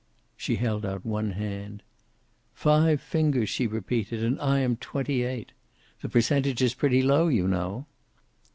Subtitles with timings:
[0.35, 1.83] She held out one hand.
[2.55, 5.51] "Five fingers!" she repeated, "and I am twenty eight.
[6.01, 7.85] The percentage is pretty low, you know."